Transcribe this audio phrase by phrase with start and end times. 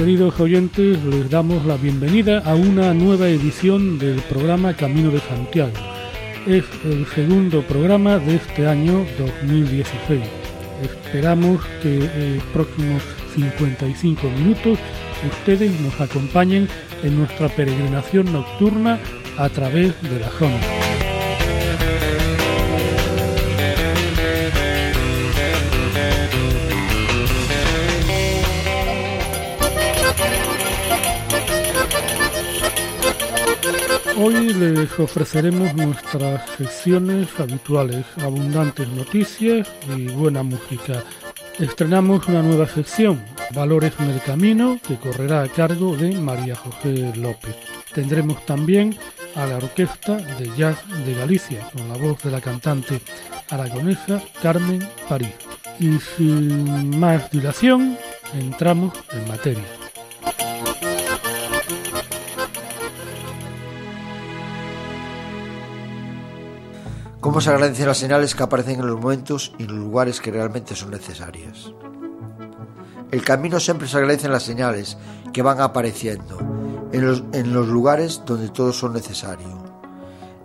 [0.00, 5.74] Queridos oyentes, les damos la bienvenida a una nueva edición del programa Camino de Santiago.
[6.46, 10.22] Es el segundo programa de este año 2016.
[10.82, 13.02] Esperamos que en los próximos
[13.34, 14.78] 55 minutos
[15.30, 16.66] ustedes nos acompañen
[17.02, 18.98] en nuestra peregrinación nocturna
[19.36, 20.89] a través de la zona.
[34.54, 41.04] Les ofreceremos nuestras secciones habituales, abundantes noticias y buena música.
[41.58, 43.22] Estrenamos una nueva sección,
[43.54, 47.56] Valores en el Camino, que correrá a cargo de María José López.
[47.94, 48.96] Tendremos también
[49.34, 53.00] a la Orquesta de Jazz de Galicia, con la voz de la cantante
[53.50, 55.34] aragonesa Carmen París.
[55.78, 57.96] Y sin más dilación,
[58.34, 59.79] entramos en materia.
[67.20, 70.30] ¿Cómo se agradecen las señales que aparecen en los momentos y en los lugares que
[70.30, 71.70] realmente son necesarias?
[73.10, 74.96] El camino siempre se agradecen las señales
[75.30, 76.38] que van apareciendo
[76.92, 79.52] en los, en los lugares donde todos son necesarios.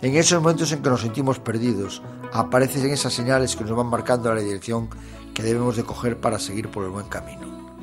[0.01, 2.01] En esos momentos en que nos sentimos perdidos,
[2.33, 4.89] aparecen esas señales que nos van marcando la dirección
[5.33, 7.78] que debemos de coger para seguir por el buen camino.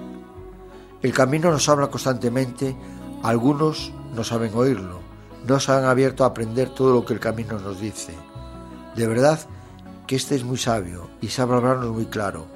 [1.00, 2.76] El camino nos habla constantemente,
[3.22, 5.00] algunos no saben oírlo,
[5.48, 8.14] no se han abierto a aprender todo lo que el camino nos dice
[8.96, 9.40] de verdad
[10.06, 12.46] que este es muy sabio y sabe hablarnos muy claro.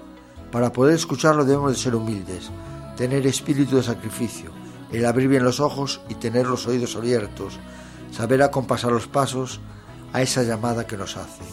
[0.52, 2.50] Para poder escucharlo debemos de ser humildes,
[2.96, 4.50] tener espíritu de sacrificio,
[4.92, 7.58] el abrir bien los ojos y tener los oídos abiertos,
[8.12, 9.60] saber acompasar los pasos
[10.12, 11.44] a esa llamada que nos hace.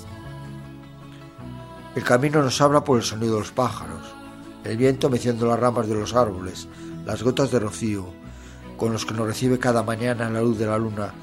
[1.95, 4.01] El camino nos habla por el sonido de los pájaros,
[4.63, 6.67] el viento meciendo las ramas de los árboles,
[7.05, 8.05] las gotas de rocío,
[8.77, 11.13] con los que nos recibe cada mañana la luz de la luna,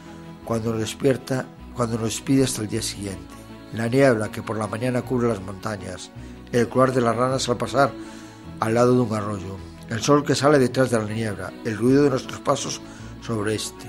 [0.44, 3.39] cuando nos despierta, cuando nos despide hasta el día siguiente
[3.74, 6.10] la niebla que por la mañana cubre las montañas,
[6.52, 7.92] el cuar de las ranas al pasar
[8.58, 9.56] al lado de un arroyo,
[9.88, 12.80] el sol que sale detrás de la niebla, el ruido de nuestros pasos
[13.22, 13.86] sobre este.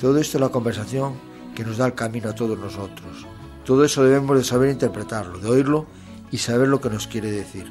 [0.00, 1.14] Todo esto es la conversación
[1.54, 3.26] que nos da el camino a todos nosotros.
[3.64, 5.86] Todo eso debemos de saber interpretarlo, de oírlo
[6.30, 7.70] y saber lo que nos quiere decir.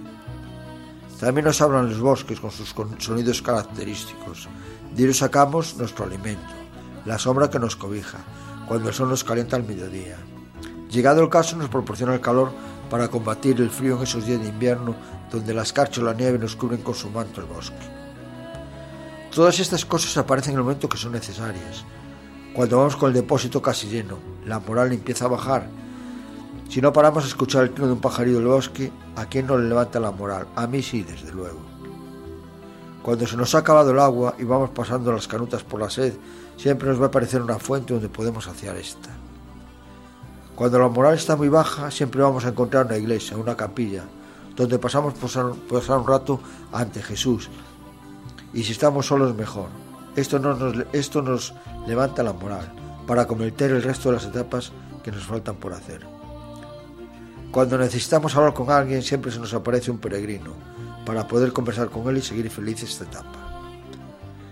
[1.19, 4.47] También nos hablan los bosques con sus sonidos característicos.
[4.95, 6.53] De ellos sacamos nuestro alimento,
[7.05, 8.19] la sombra que nos cobija,
[8.67, 10.17] cuando el sol nos calienta al mediodía.
[10.89, 12.51] Llegado el caso nos proporciona el calor
[12.89, 14.95] para combatir el frío en esos días de invierno
[15.31, 17.77] donde la escarcha o la nieve nos cubren con su manto el bosque.
[19.33, 21.85] Todas estas cosas aparecen en el momento que son necesarias.
[22.55, 25.67] Cuando vamos con el depósito casi lleno, la moral empieza a bajar.
[26.67, 29.57] Si no paramos a escuchar el trino de un pajarillo del bosque, ¿a quién no
[29.57, 30.47] le levanta la moral?
[30.55, 31.59] A mí sí, desde luego.
[33.03, 36.13] Cuando se nos ha acabado el agua y vamos pasando las canutas por la sed,
[36.57, 39.18] siempre nos va a aparecer una fuente donde podemos saciar esta.
[40.59, 44.03] Cuando la moral está muy baja, siempre vamos a encontrar una iglesia, una capilla,
[44.57, 46.41] donde pasamos pasar, pasar un rato
[46.73, 47.49] ante Jesús.
[48.53, 49.69] Y si estamos solos, mejor.
[50.17, 51.53] Esto nos, esto nos
[51.87, 52.73] levanta la moral
[53.07, 56.05] para cometer el resto de las etapas que nos faltan por hacer.
[57.51, 60.51] Cuando necesitamos hablar con alguien, siempre se nos aparece un peregrino
[61.05, 63.63] para poder conversar con él y seguir felices esta etapa.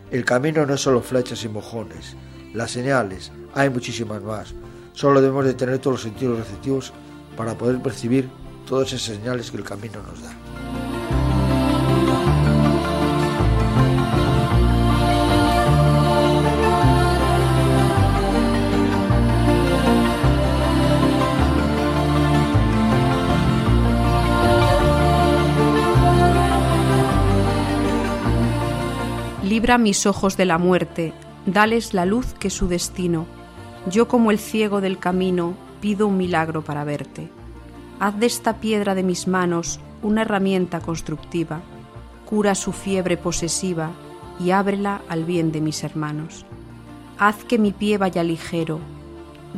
[0.10, 2.16] El camino no es solo flechas y mojones,
[2.54, 4.56] las señales, hay muchísimas más,
[4.98, 6.92] Solo debemos de tener todos los sentidos receptivos
[7.36, 8.32] para poder percibir
[8.68, 10.32] todas esas señales que el camino nos da.
[29.44, 31.14] Libra mis ojos de la muerte,
[31.46, 33.37] dales la luz que su destino
[33.90, 37.30] yo como el ciego del camino pido un milagro para verte.
[38.00, 41.62] Haz de esta piedra de mis manos una herramienta constructiva,
[42.26, 43.92] cura su fiebre posesiva
[44.40, 46.46] y ábrela al bien de mis hermanos.
[47.18, 48.80] Haz que mi pie vaya ligero,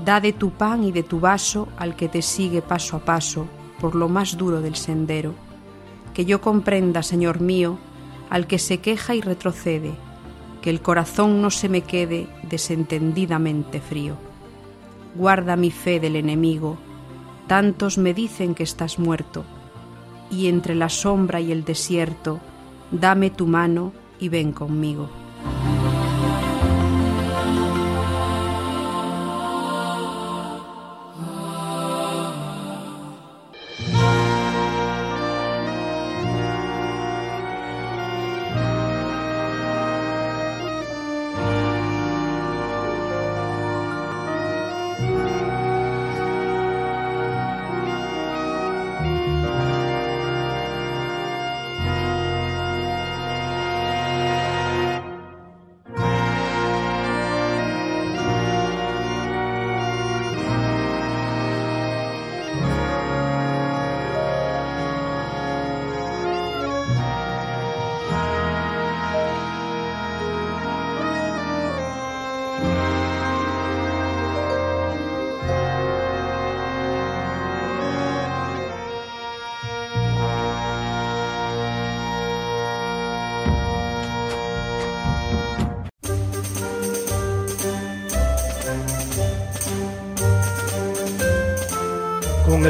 [0.06, 3.48] da de tu pan y de tu vaso al que te sigue paso a paso
[3.82, 5.34] por lo más duro del sendero.
[6.14, 7.78] Que yo comprenda, Señor mío,
[8.30, 9.94] al que se queja y retrocede,
[10.62, 14.16] que el corazón no se me quede desentendidamente frío.
[15.16, 16.78] Guarda mi fe del enemigo,
[17.48, 19.44] tantos me dicen que estás muerto,
[20.30, 22.40] y entre la sombra y el desierto,
[22.92, 25.10] dame tu mano y ven conmigo.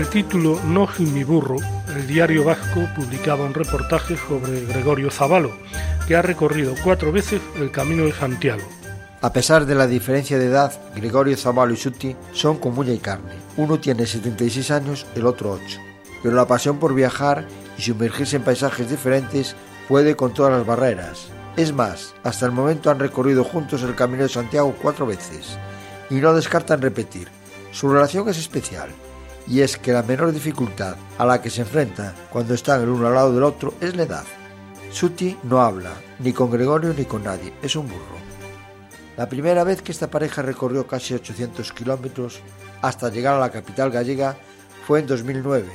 [0.09, 1.57] Título No sin mi burro,
[1.95, 5.51] el diario vasco publicaba un reportaje sobre Gregorio Zavalo,
[6.07, 8.63] que ha recorrido cuatro veces el Camino de Santiago.
[9.21, 12.97] A pesar de la diferencia de edad, Gregorio Zavalo y Suti son como uña y
[12.97, 13.33] carne.
[13.57, 15.79] Uno tiene 76 años, el otro 8.
[16.23, 17.45] Pero la pasión por viajar
[17.77, 19.55] y sumergirse en paisajes diferentes
[19.87, 21.27] puede con todas las barreras.
[21.55, 25.57] Es más, hasta el momento han recorrido juntos el Camino de Santiago cuatro veces
[26.09, 27.27] y no descartan repetir.
[27.71, 28.89] Su relación es especial
[29.49, 33.07] y es que la menor dificultad a la que se enfrenta cuando están el uno
[33.07, 34.23] al lado del otro es la edad.
[34.91, 38.19] Suti no habla, ni con Gregorio ni con nadie, es un burro.
[39.17, 42.39] La primera vez que esta pareja recorrió casi 800 kilómetros
[42.81, 44.37] hasta llegar a la capital gallega
[44.87, 45.67] fue en 2009.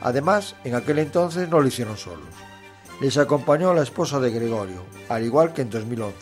[0.00, 2.28] Además, en aquel entonces no lo hicieron solos.
[3.00, 6.14] Les acompañó la esposa de Gregorio, al igual que en 2011.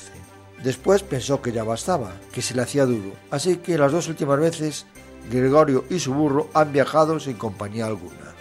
[0.64, 4.38] Después pensó que ya bastaba, que se le hacía duro, así que las dos últimas
[4.38, 4.86] veces
[5.30, 8.34] Gregorio y su burro han viajado sin compañía alguna.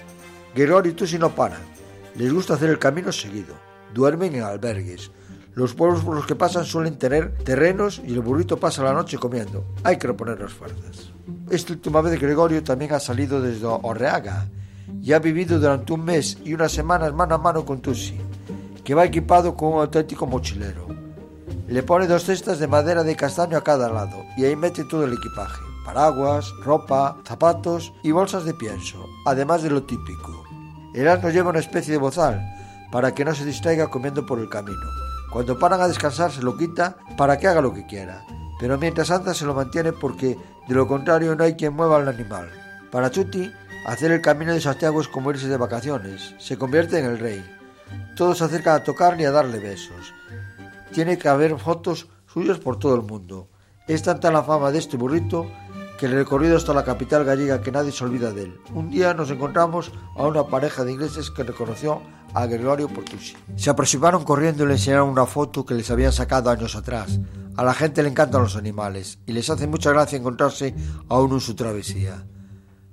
[0.56, 1.62] Gregorio y Tusi no paran.
[2.16, 3.56] Les gusta hacer el camino seguido.
[3.94, 5.12] Duermen en albergues.
[5.54, 9.18] Los pueblos por los que pasan suelen tener terrenos y el burrito pasa la noche
[9.18, 9.66] comiendo.
[9.84, 11.12] Hay que reponer las fuerzas.
[11.50, 14.48] Esta última vez Gregorio también ha salido desde Orreaga
[15.02, 18.18] y ha vivido durante un mes y unas semanas mano a mano con Tusi,
[18.84, 20.88] que va equipado con un auténtico mochilero.
[21.68, 25.06] Le pone dos cestas de madera de castaño a cada lado y ahí mete todo
[25.06, 30.44] el equipaje paraguas, ropa, zapatos y bolsas de pienso, además de lo típico.
[30.94, 32.42] El asno lleva una especie de bozal
[32.92, 34.88] para que no se distraiga comiendo por el camino.
[35.32, 38.26] Cuando paran a descansar se lo quita para que haga lo que quiera,
[38.60, 40.38] pero mientras anda se lo mantiene porque
[40.68, 42.50] de lo contrario no hay quien mueva al animal.
[42.92, 43.50] Para Chuti,
[43.86, 47.44] hacer el camino de Santiago es como irse de vacaciones, se convierte en el rey.
[48.16, 50.14] Todos se acercan a tocarle y a darle besos.
[50.92, 53.48] Tiene que haber fotos suyas por todo el mundo.
[53.88, 55.50] Es tanta la fama de este burrito
[56.02, 58.60] que el recorrido hasta la capital gallega que nadie se olvida de él.
[58.74, 62.02] Un día nos encontramos a una pareja de ingleses que reconoció
[62.34, 63.38] a Gregorio Portusi.
[63.56, 67.20] Se aproximaron corriendo y le enseñaron una foto que les habían sacado años atrás.
[67.56, 70.74] A la gente le encantan los animales y les hace mucha gracia encontrarse
[71.08, 72.26] a uno en su travesía.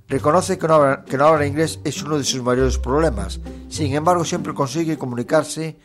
[0.06, 3.40] Reconoce que no, habla, que no habla inglés es uno de sus mayores problemas.
[3.70, 5.78] Sin embargo, siempre consigue comunicarse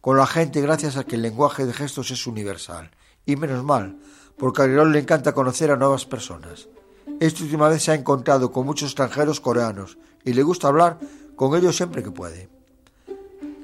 [0.00, 2.92] con la gente gracias a que el lenguaje de gestos es universal.
[3.26, 3.98] Y menos mal,
[4.38, 6.68] porque a Gregorio le encanta conocer a nuevas personas.
[7.20, 10.98] Esta última vez se ha encontrado con muchos extranjeros coreanos y le gusta hablar
[11.36, 12.48] con ellos siempre que puede.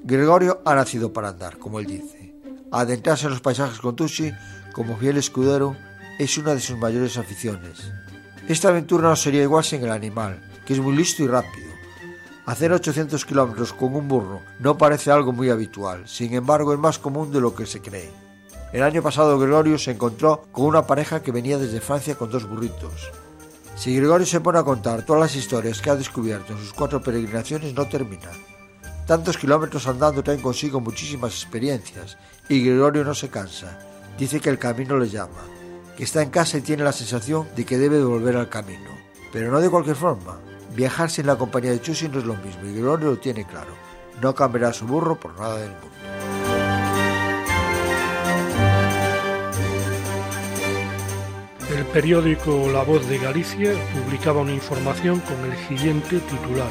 [0.03, 2.35] Gregorio ha nacido para andar, como él dice.
[2.71, 4.33] Adentrarse en los paisajes con Tushi,
[4.73, 5.77] como fiel escudero,
[6.19, 7.93] es una de sus mayores aficiones.
[8.49, 11.73] Esta aventura no sería igual sin el animal, que es muy listo y rápido.
[12.47, 16.99] Hacer 800 kilómetros con un burro no parece algo muy habitual, sin embargo es más
[16.99, 18.24] común de lo que se cree.
[18.75, 22.49] El año pasado Gregorio se encontró con una pareja que venía desde Francia con dos
[22.49, 23.13] burritos.
[23.77, 27.01] Si Gregorio se pone a contar todas las historias que ha descubierto en sus cuatro
[27.01, 28.33] peregrinaciones no termina.
[29.07, 33.79] Tantos kilómetros andando traen consigo muchísimas experiencias y Gregorio no se cansa.
[34.19, 35.45] Dice que el camino le llama,
[35.97, 38.91] que está en casa y tiene la sensación de que debe volver al camino.
[39.33, 40.41] Pero no de cualquier forma.
[40.75, 43.71] Viajar sin la compañía de Chusi no es lo mismo y Gregorio lo tiene claro.
[44.21, 45.94] No cambiará su burro por nada del mundo.
[51.75, 56.71] El periódico La Voz de Galicia publicaba una información con el siguiente titular.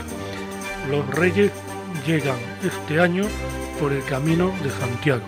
[0.90, 1.52] Los reyes
[2.08, 3.26] llegan este año
[3.82, 5.24] por el camino de Santiago.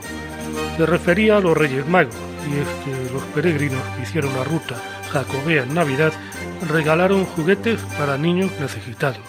[0.78, 2.16] Se refería a los Reyes Magos,
[2.50, 4.76] y es que los peregrinos que hicieron la ruta
[5.12, 6.14] jacobea en Navidad
[6.70, 9.20] regalaron juguetes para niños necesitados.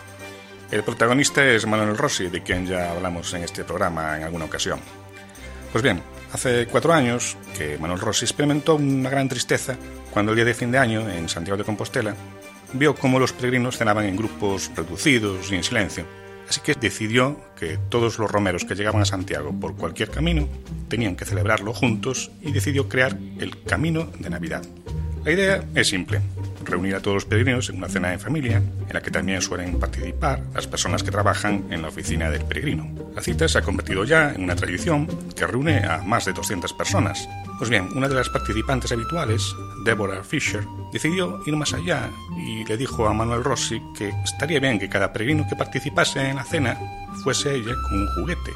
[0.70, 4.78] El protagonista es Manuel Rossi, de quien ya hablamos en este programa en alguna ocasión.
[5.72, 6.00] Pues bien,
[6.32, 9.76] hace cuatro años que Manuel Rossi experimentó una gran tristeza
[10.10, 12.14] cuando el día de fin de año, en Santiago de Compostela,
[12.72, 16.04] vio cómo los peregrinos cenaban en grupos reducidos y en silencio.
[16.48, 20.48] Así que decidió que todos los romeros que llegaban a Santiago por cualquier camino
[20.88, 24.62] tenían que celebrarlo juntos y decidió crear el Camino de Navidad.
[25.26, 26.20] La idea es simple,
[26.64, 29.80] reunir a todos los peregrinos en una cena en familia, en la que también suelen
[29.80, 32.88] participar las personas que trabajan en la oficina del peregrino.
[33.12, 36.72] La cita se ha convertido ya en una tradición que reúne a más de 200
[36.74, 37.28] personas.
[37.58, 39.42] Pues bien, una de las participantes habituales,
[39.84, 44.78] Deborah Fisher, decidió ir más allá y le dijo a Manuel Rossi que estaría bien
[44.78, 46.78] que cada peregrino que participase en la cena
[47.24, 48.52] fuese ella con un juguete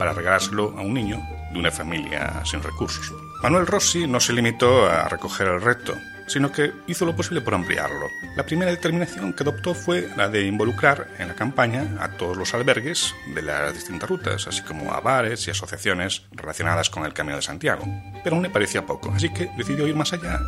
[0.00, 1.22] para regalárselo a un niño
[1.52, 3.14] de una familia sin recursos.
[3.42, 5.94] Manuel Rossi no se limitó a recoger el reto,
[6.26, 8.08] sino que hizo lo posible por ampliarlo.
[8.36, 12.52] La primera determinación que adoptó fue la de involucrar en la campaña a todos los
[12.54, 17.36] albergues de las distintas rutas, así como a bares y asociaciones relacionadas con el Camino
[17.36, 17.84] de Santiago.
[18.24, 20.40] Pero aún le parecía poco, así que decidió ir más allá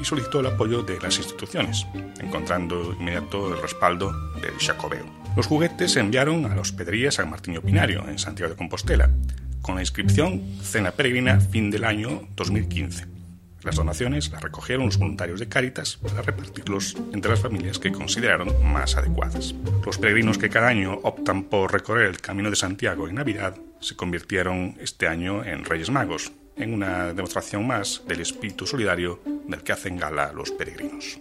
[0.00, 1.86] y solicitó el apoyo de las instituciones,
[2.18, 5.21] encontrando inmediato el respaldo del Jacobeo.
[5.34, 9.10] Los juguetes se enviaron a la hospedería San Martín Pinario, en Santiago de Compostela,
[9.62, 13.06] con la inscripción Cena Peregrina fin del año 2015.
[13.62, 18.52] Las donaciones las recogieron los voluntarios de Cáritas para repartirlos entre las familias que consideraron
[18.70, 19.54] más adecuadas.
[19.86, 23.96] Los peregrinos que cada año optan por recorrer el Camino de Santiago en Navidad se
[23.96, 29.72] convirtieron este año en Reyes Magos, en una demostración más del espíritu solidario del que
[29.72, 31.18] hacen gala los peregrinos.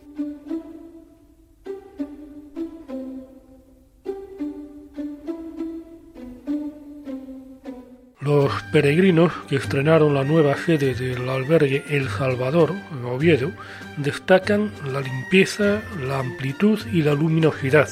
[8.21, 13.51] Los peregrinos que estrenaron la nueva sede del albergue El Salvador, en Oviedo,
[13.97, 17.89] destacan la limpieza, la amplitud y la luminosidad.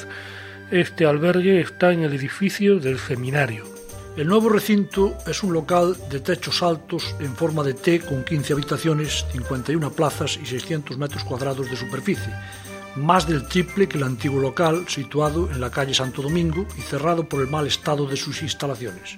[0.70, 3.66] Este albergue está en el edificio del seminario.
[4.18, 8.54] El nuevo recinto es un local de techos altos en forma de T con 15
[8.54, 12.32] habitaciones, 51 plazas y 600 metros cuadrados de superficie,
[12.96, 17.28] más del triple que el antiguo local situado en la calle Santo Domingo y cerrado
[17.28, 19.18] por el mal estado de sus instalaciones.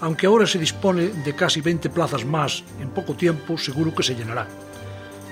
[0.00, 4.14] Aunque ahora se dispone de casi 20 plazas más en poco tiempo, seguro que se
[4.14, 4.46] llenará.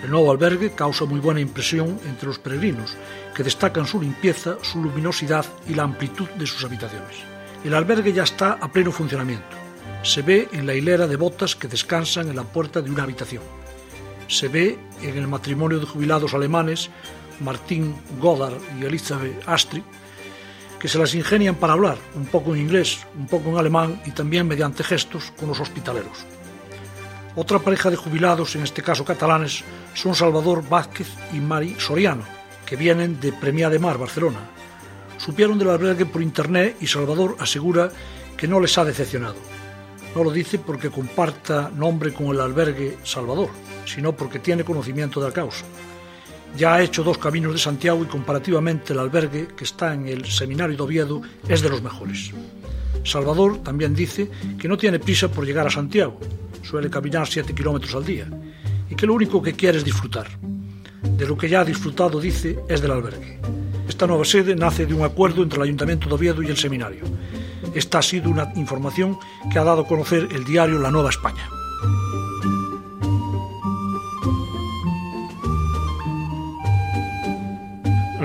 [0.03, 2.97] El nuevo albergue causa muy buena impresión entre los peregrinos,
[3.35, 7.17] que destacan su limpieza, su luminosidad y la amplitud de sus habitaciones.
[7.65, 9.57] El albergue ya está a pleno funcionamiento.
[10.03, 13.43] Se ve en la hilera de botas que descansan en la puerta de una habitación.
[14.29, 16.91] Se ve en el matrimonio de jubilados alemanes,
[17.41, 19.83] Martín Godard y Elizabeth Astrid,
[20.85, 24.11] que se las ingenian para hablar, un poco en inglés, un poco en alemán y
[24.11, 26.27] también mediante gestos con los hospitaleros.
[27.37, 29.65] Otra pareja de jubilados, en este caso catalanes,
[29.95, 32.25] son Salvador Vázquez y Mari Soriano,
[32.67, 34.41] que vienen de Premia de Mar, Barcelona.
[35.17, 37.91] Supieron del albergue por internet y Salvador asegura
[38.37, 39.37] que no les ha decepcionado.
[40.15, 43.49] No lo dice porque comparta nombre con el albergue Salvador,
[43.87, 45.65] sino porque tiene conocimiento de la causa.
[46.57, 50.25] Ya ha hecho dos caminos de Santiago y comparativamente el albergue que está en el
[50.27, 52.31] Seminario de Oviedo es de los mejores.
[53.03, 56.19] Salvador también dice que no tiene prisa por llegar a Santiago,
[56.63, 58.29] suele caminar 7 kilómetros al día
[58.89, 60.29] y que lo único que quiere es disfrutar.
[61.03, 63.41] De lo que ya ha disfrutado, dice, es del albergue.
[63.89, 67.05] Esta nueva sede nace de un acuerdo entre el Ayuntamiento de Oviedo y el Seminario.
[67.75, 69.19] Esta ha sido una información
[69.53, 71.49] que ha dado a conocer el diario La Nueva España.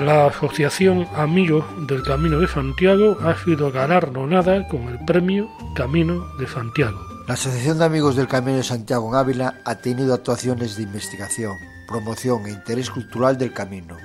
[0.00, 6.46] La Asociación Amigos del Camino de Santiago ha sido galardonada con el premio Camino de
[6.46, 6.98] Santiago.
[7.28, 11.54] La Asociación de Amigos del Camino de Santiago en Ávila ha tenido actuaciones de investigación,
[11.86, 13.98] promoción e interés cultural del camino,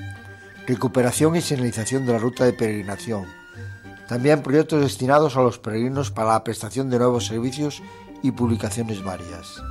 [0.67, 3.25] recuperación y señalización de la ruta de peregrinación,
[4.09, 7.81] también proyectos destinados a los peregrinos para la prestación de nuevos servicios
[8.21, 9.61] y publicaciones varias.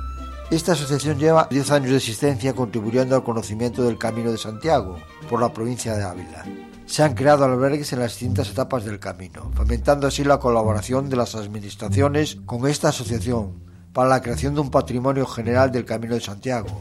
[0.51, 4.97] Esta asociación lleva 10 años de existencia contribuyendo al conocimiento del Camino de Santiago
[5.27, 6.45] por la provincia de Ávila.
[6.85, 11.15] Se han creado albergues en las distintas etapas del camino, fomentando así la colaboración de
[11.15, 13.53] las administraciones con esta asociación
[13.91, 16.79] para la creación de un patrimonio general del Camino de Santiago,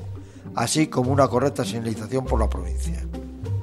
[0.54, 3.02] así como una correcta señalización por la provincia.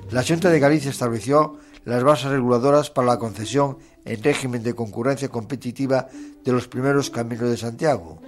[0.10, 5.30] La Junta de Galicia estableció las bases reguladoras para la concesión en régimen de concurrencia
[5.30, 6.08] competitiva
[6.44, 8.20] de los primeros caminos de Santiago,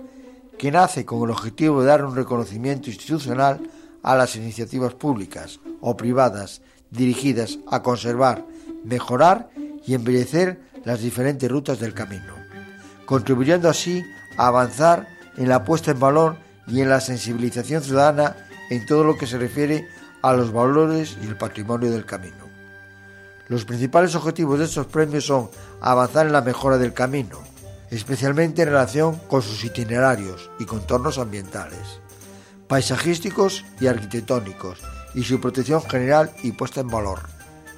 [0.64, 3.60] que nace con el objetivo de dar un reconocimiento institucional
[4.02, 8.46] a las iniciativas públicas o privadas dirigidas a conservar,
[8.86, 9.50] mejorar
[9.86, 12.36] y embellecer las diferentes rutas del camino,
[13.06, 14.06] contribuyendo así
[14.38, 15.06] a avanzar
[15.36, 18.38] en la puesta en valor y en la sensibilización ciudadana
[18.70, 19.90] en todo lo que se refiere
[20.22, 22.48] a los valores y el patrimonio del camino.
[23.50, 25.50] Los principales objetivos de estos premios son
[25.82, 27.53] avanzar en la mejora del camino,
[27.94, 32.00] especialmente en relación con sus itinerarios y contornos ambientales,
[32.68, 34.80] paisajísticos y arquitectónicos,
[35.14, 37.20] y su protección general y puesta en valor.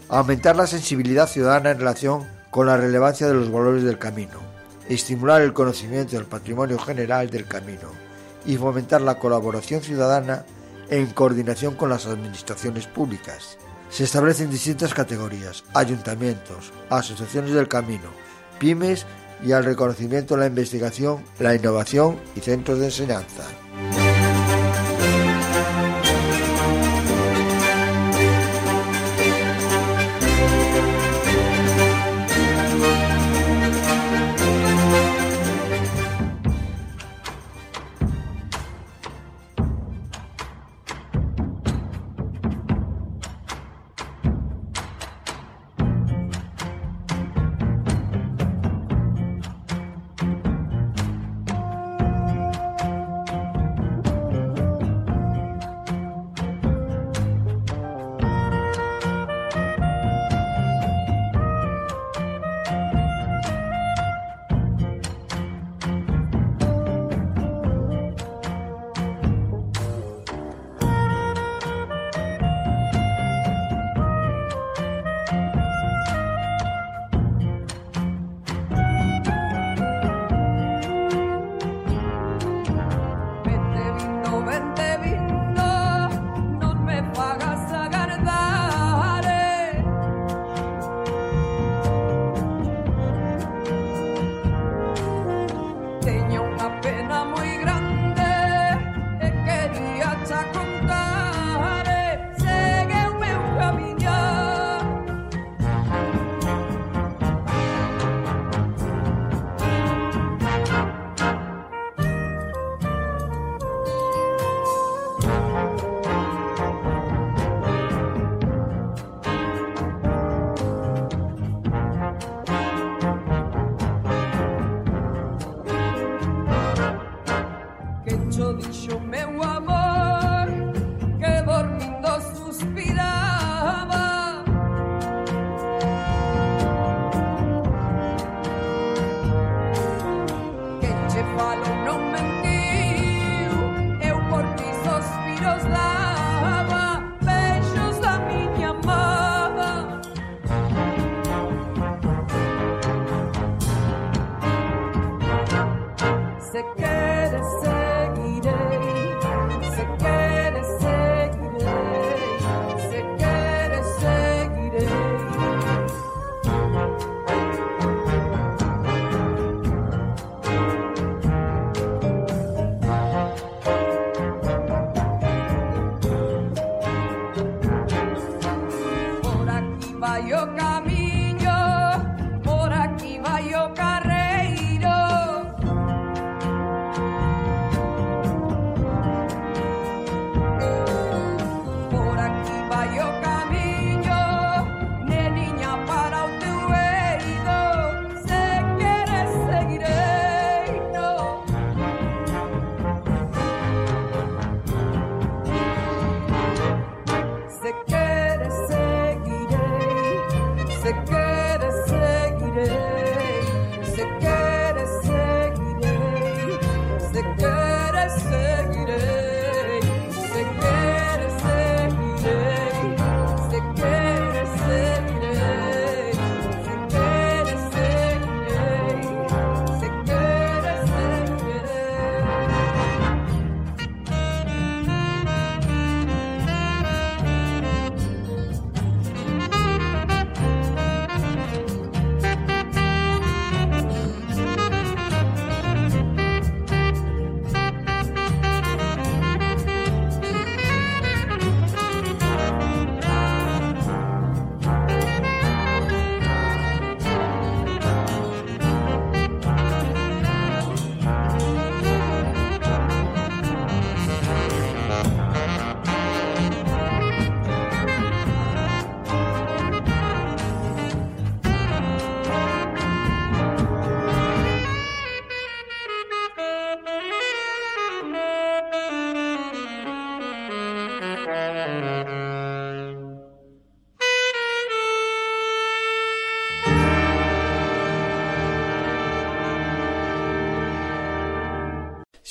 [0.07, 4.39] Aumentar la sensibilidad ciudadana en relación con la relevancia de los valores del camino,
[4.87, 7.89] estimular el conocimiento del patrimonio general del camino
[8.45, 10.45] y fomentar la colaboración ciudadana
[10.89, 13.57] en coordinación con las administraciones públicas.
[13.89, 18.09] Se establecen distintas categorías, ayuntamientos, asociaciones del camino,
[18.59, 19.05] pymes
[19.43, 23.43] y al reconocimiento, la investigación, la innovación y centros de enseñanza.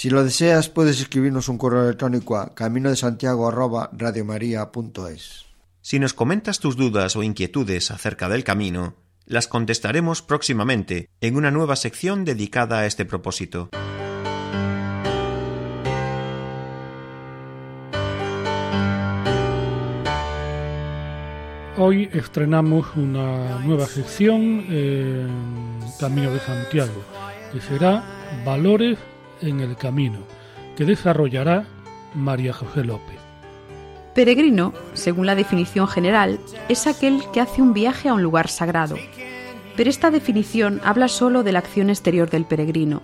[0.05, 3.51] Si lo deseas, puedes escribirnos un correo electrónico a camino de Santiago
[5.81, 11.51] Si nos comentas tus dudas o inquietudes acerca del camino, las contestaremos próximamente en una
[11.51, 13.71] nueva sección dedicada a este propósito.
[21.79, 27.03] Hoy estrenamos una nueva sección en Camino de Santiago,
[27.51, 28.05] que será
[28.45, 28.99] Valores
[29.41, 30.19] en el Camino,
[30.77, 31.65] que desarrollará
[32.15, 33.19] María José López.
[34.15, 38.97] Peregrino, según la definición general, es aquel que hace un viaje a un lugar sagrado.
[39.77, 43.03] Pero esta definición habla solo de la acción exterior del peregrino,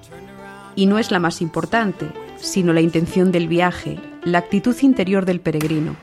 [0.76, 5.40] y no es la más importante, sino la intención del viaje, la actitud interior del
[5.40, 5.96] peregrino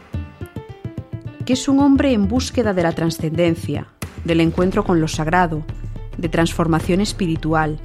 [1.47, 3.87] que es un hombre en búsqueda de la trascendencia,
[4.25, 5.63] del encuentro con lo sagrado,
[6.17, 7.79] de transformación espiritual.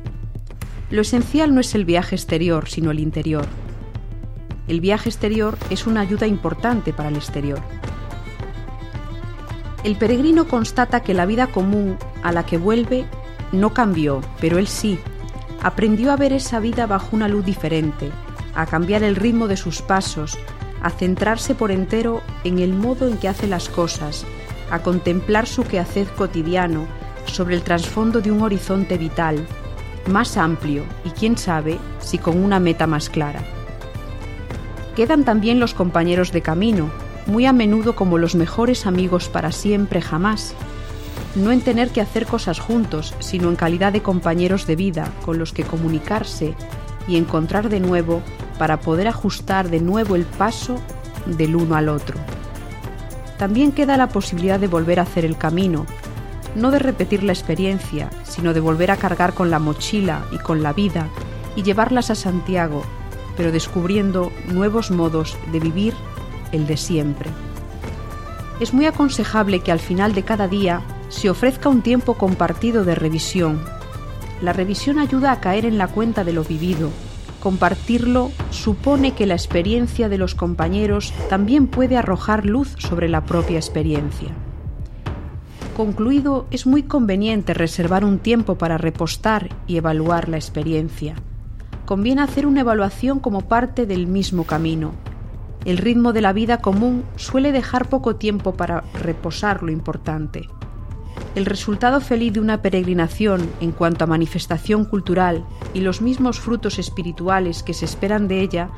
[0.92, 3.46] Lo esencial no es el viaje exterior, sino el interior.
[4.68, 7.60] El viaje exterior es una ayuda importante para el exterior.
[9.84, 13.06] El peregrino constata que la vida común a la que vuelve
[13.52, 14.98] no cambió, pero él sí.
[15.62, 18.10] Aprendió a ver esa vida bajo una luz diferente,
[18.54, 20.38] a cambiar el ritmo de sus pasos,
[20.82, 24.26] a centrarse por entero en el modo en que hace las cosas,
[24.70, 26.86] a contemplar su quehacer cotidiano
[27.24, 29.46] sobre el trasfondo de un horizonte vital,
[30.06, 33.42] más amplio y quién sabe si con una meta más clara.
[34.96, 36.90] Quedan también los compañeros de camino,
[37.26, 40.54] muy a menudo como los mejores amigos para siempre jamás,
[41.34, 45.38] no en tener que hacer cosas juntos, sino en calidad de compañeros de vida con
[45.38, 46.54] los que comunicarse
[47.08, 48.22] y encontrar de nuevo
[48.58, 50.78] para poder ajustar de nuevo el paso
[51.26, 52.16] del uno al otro.
[53.38, 55.86] También queda la posibilidad de volver a hacer el camino,
[56.54, 60.62] no de repetir la experiencia, sino de volver a cargar con la mochila y con
[60.62, 61.08] la vida
[61.56, 62.82] y llevarlas a Santiago,
[63.36, 65.94] pero descubriendo nuevos modos de vivir
[66.52, 67.30] el de siempre.
[68.60, 72.94] Es muy aconsejable que al final de cada día se ofrezca un tiempo compartido de
[72.94, 73.62] revisión.
[74.40, 76.90] La revisión ayuda a caer en la cuenta de lo vivido,
[77.42, 83.56] Compartirlo supone que la experiencia de los compañeros también puede arrojar luz sobre la propia
[83.56, 84.28] experiencia.
[85.76, 91.14] Concluido, es muy conveniente reservar un tiempo para repostar y evaluar la experiencia.
[91.86, 94.92] Conviene hacer una evaluación como parte del mismo camino.
[95.64, 100.46] El ritmo de la vida común suele dejar poco tiempo para reposar lo importante.
[101.34, 106.78] El resultado feliz de una peregrinación en cuanto a manifestación cultural y los mismos frutos
[106.78, 108.68] espirituales que se esperan de ella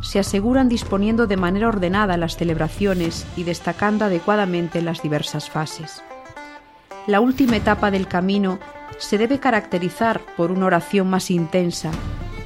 [0.00, 6.02] se aseguran disponiendo de manera ordenada las celebraciones y destacando adecuadamente las diversas fases.
[7.08, 8.58] La última etapa del camino
[8.98, 11.90] se debe caracterizar por una oración más intensa.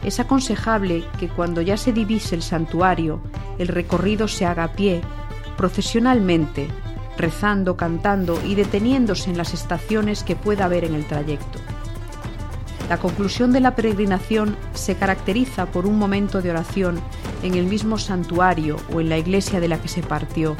[0.04, 3.20] Es aconsejable que cuando ya se divise el santuario,
[3.58, 5.00] el recorrido se haga a pie,
[5.56, 6.68] procesionalmente,
[7.18, 11.58] rezando, cantando y deteniéndose en las estaciones que pueda haber en el trayecto.
[12.88, 17.00] La conclusión de la peregrinación se caracteriza por un momento de oración
[17.42, 20.56] en el mismo santuario o en la iglesia de la que se partió.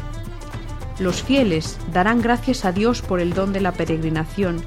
[0.99, 4.63] Los fieles darán gracias a Dios por el don de la peregrinación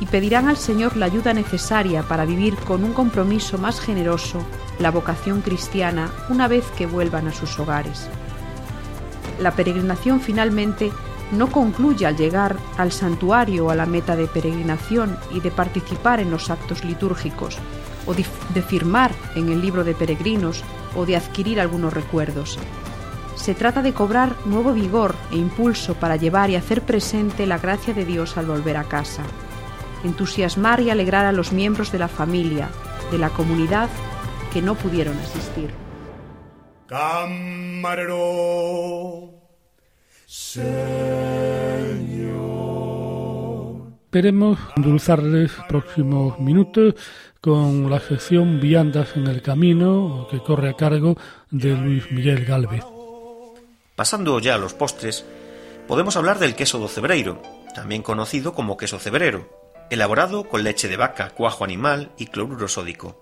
[0.00, 4.44] y pedirán al Señor la ayuda necesaria para vivir con un compromiso más generoso
[4.78, 8.08] la vocación cristiana una vez que vuelvan a sus hogares.
[9.40, 10.92] La peregrinación finalmente
[11.32, 16.20] no concluye al llegar al santuario o a la meta de peregrinación y de participar
[16.20, 17.58] en los actos litúrgicos,
[18.06, 20.62] o de firmar en el libro de peregrinos
[20.94, 22.58] o de adquirir algunos recuerdos.
[23.36, 27.92] Se trata de cobrar nuevo vigor e impulso para llevar y hacer presente la gracia
[27.92, 29.22] de Dios al volver a casa,
[30.04, 32.68] entusiasmar y alegrar a los miembros de la familia,
[33.10, 33.88] de la comunidad
[34.52, 35.70] que no pudieron asistir.
[44.04, 46.94] Esperemos endulzarles próximos minutos
[47.40, 51.16] con la sección Viandas en el Camino, que corre a cargo
[51.50, 52.93] de Luis Miguel Galvez.
[53.96, 55.24] Pasando ya a los postres,
[55.86, 57.40] podemos hablar del queso docebreiro,
[57.74, 59.48] también conocido como queso cebrero,
[59.88, 63.20] elaborado con leche de vaca, cuajo animal y cloruro sódico.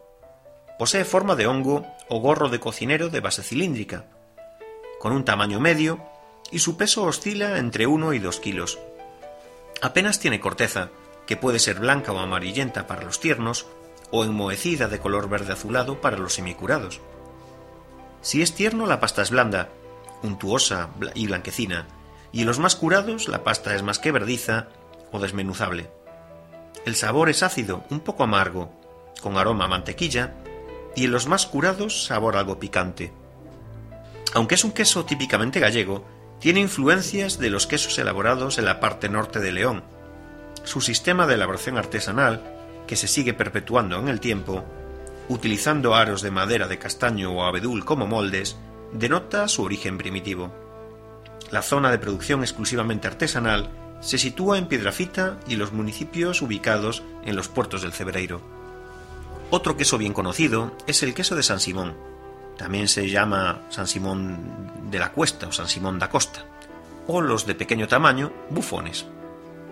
[0.78, 4.06] Posee forma de hongo o gorro de cocinero de base cilíndrica,
[4.98, 6.02] con un tamaño medio
[6.50, 8.78] y su peso oscila entre 1 y 2 kilos.
[9.82, 10.88] Apenas tiene corteza,
[11.26, 13.66] que puede ser blanca o amarillenta para los tiernos,
[14.10, 17.00] o enmohecida de color verde azulado para los semicurados.
[18.22, 19.70] Si es tierno, la pasta es blanda,
[20.22, 21.86] untuosa y blanquecina,
[22.32, 24.68] y en los más curados la pasta es más que verdiza
[25.10, 25.90] o desmenuzable.
[26.84, 28.72] El sabor es ácido, un poco amargo,
[29.20, 30.34] con aroma a mantequilla,
[30.96, 33.12] y en los más curados sabor algo picante.
[34.34, 36.04] Aunque es un queso típicamente gallego,
[36.40, 39.84] tiene influencias de los quesos elaborados en la parte norte de León.
[40.64, 42.42] Su sistema de elaboración artesanal,
[42.86, 44.64] que se sigue perpetuando en el tiempo,
[45.28, 48.56] utilizando aros de madera de castaño o abedul como moldes,
[48.92, 50.52] denota su origen primitivo.
[51.50, 57.36] La zona de producción exclusivamente artesanal se sitúa en Piedrafita y los municipios ubicados en
[57.36, 58.40] los puertos del Cebreiro.
[59.50, 61.94] Otro queso bien conocido es el queso de San Simón.
[62.56, 66.44] También se llama San Simón de la Cuesta o San Simón da Costa,
[67.06, 69.06] o los de pequeño tamaño, bufones.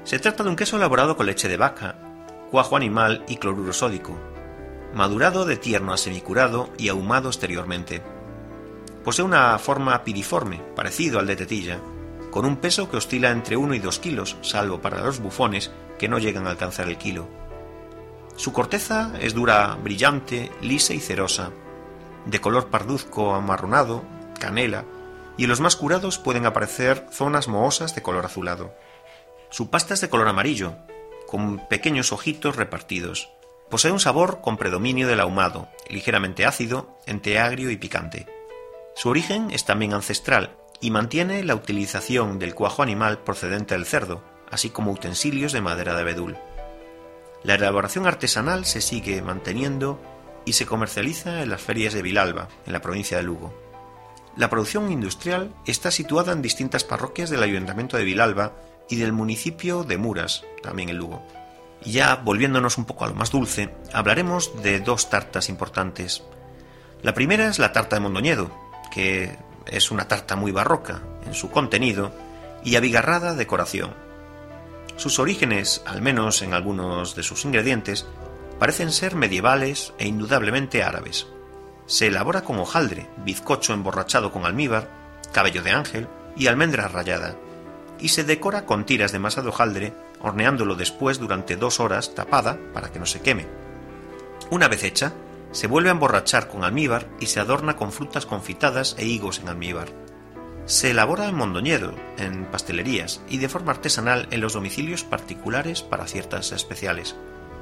[0.05, 1.97] Se trata de un queso elaborado con leche de vaca,
[2.51, 4.17] cuajo animal y cloruro sódico,
[4.95, 8.03] madurado de tierno a semicurado y ahumado exteriormente.
[9.05, 11.81] Posee una forma piriforme, parecido al de tetilla,
[12.31, 16.09] con un peso que oscila entre 1 y 2 kilos, salvo para los bufones que
[16.09, 17.29] no llegan a alcanzar el kilo.
[18.37, 21.51] Su corteza es dura, brillante, lisa y cerosa,
[22.27, 24.05] de color parduzco amarronado,
[24.39, 24.85] canela,
[25.37, 28.75] y en los más curados pueden aparecer zonas mohosas de color azulado.
[29.51, 30.75] Su pasta es de color amarillo,
[31.27, 33.31] con pequeños ojitos repartidos.
[33.71, 38.40] Posee un sabor con predominio del ahumado, ligeramente ácido, entre agrio y picante.
[38.95, 44.23] Su origen es también ancestral y mantiene la utilización del cuajo animal procedente del cerdo,
[44.51, 46.37] así como utensilios de madera de abedul.
[47.43, 50.01] La elaboración artesanal se sigue manteniendo
[50.45, 53.55] y se comercializa en las ferias de Vilalba, en la provincia de Lugo.
[54.37, 58.53] La producción industrial está situada en distintas parroquias del Ayuntamiento de Vilalba
[58.89, 61.23] y del municipio de Muras, también en Lugo.
[61.85, 66.23] Y ya volviéndonos un poco a lo más dulce, hablaremos de dos tartas importantes.
[67.03, 68.51] La primera es la tarta de Mondoñedo,
[68.91, 72.13] que es una tarta muy barroca en su contenido
[72.65, 73.95] y abigarrada decoración.
[74.97, 78.07] Sus orígenes, al menos en algunos de sus ingredientes,
[78.59, 81.27] parecen ser medievales e indudablemente árabes.
[81.87, 84.91] Se elabora con hojaldre, bizcocho emborrachado con almíbar,
[85.33, 87.37] cabello de ángel y almendra rallada,
[87.99, 92.59] y se decora con tiras de masa de hojaldre, horneándolo después durante dos horas tapada
[92.75, 93.47] para que no se queme.
[94.51, 95.13] Una vez hecha,
[95.53, 99.49] se vuelve a emborrachar con almíbar y se adorna con frutas confitadas e higos en
[99.49, 99.89] almíbar.
[100.67, 106.07] Se elabora en Mondoñedo, en pastelerías y de forma artesanal en los domicilios particulares para
[106.07, 107.17] ciertas especiales.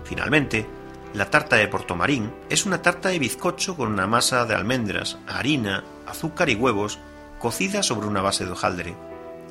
[0.04, 0.66] Finalmente,
[1.14, 5.84] la tarta de Portomarín es una tarta de bizcocho con una masa de almendras, harina,
[6.06, 6.98] azúcar y huevos
[7.38, 8.94] cocida sobre una base de hojaldre.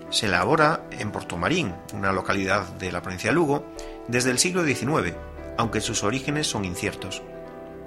[0.09, 3.65] Se elabora en Portomarín, una localidad de la provincia de Lugo,
[4.07, 5.15] desde el siglo XIX,
[5.57, 7.23] aunque sus orígenes son inciertos.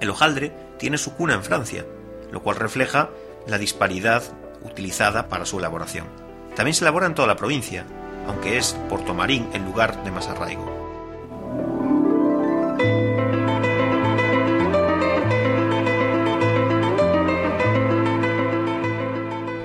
[0.01, 1.85] El hojaldre tiene su cuna en Francia,
[2.31, 3.11] lo cual refleja
[3.45, 4.23] la disparidad
[4.63, 6.07] utilizada para su elaboración.
[6.55, 7.85] También se elabora en toda la provincia,
[8.27, 10.65] aunque es Portomarín el lugar de más arraigo.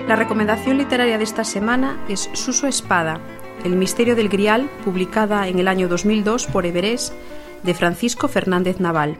[0.07, 3.20] La recomendación literaria de esta semana es Suso Espada,
[3.64, 7.14] El misterio del Grial, publicada en el año 2002 por Everés,
[7.62, 9.18] de Francisco Fernández Naval.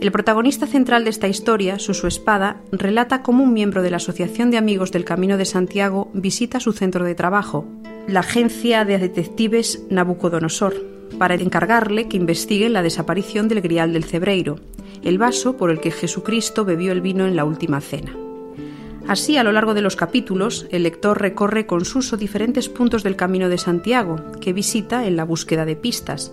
[0.00, 4.52] El protagonista central de esta historia, Suso Espada, relata cómo un miembro de la Asociación
[4.52, 7.66] de Amigos del Camino de Santiago visita su centro de trabajo,
[8.06, 10.74] la agencia de detectives Nabucodonosor,
[11.18, 14.60] para encargarle que investigue la desaparición del Grial del Cebreiro,
[15.02, 18.16] el vaso por el que Jesucristo bebió el vino en la última cena.
[19.08, 23.16] Así, a lo largo de los capítulos, el lector recorre con Suso diferentes puntos del
[23.16, 26.30] Camino de Santiago, que visita en la búsqueda de pistas,